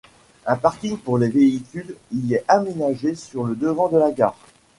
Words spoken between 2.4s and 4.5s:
aménagé sur le devant de la gare.